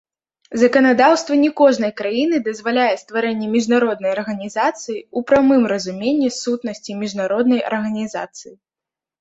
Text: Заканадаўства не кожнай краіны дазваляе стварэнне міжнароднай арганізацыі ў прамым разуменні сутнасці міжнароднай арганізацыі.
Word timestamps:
Заканадаўства 0.61 1.33
не 1.43 1.49
кожнай 1.61 1.91
краіны 2.01 2.37
дазваляе 2.47 2.95
стварэнне 3.03 3.49
міжнароднай 3.55 4.11
арганізацыі 4.15 4.97
ў 4.97 5.19
прамым 5.33 5.63
разуменні 5.73 6.29
сутнасці 6.41 6.91
міжнароднай 7.03 7.61
арганізацыі. 7.69 8.53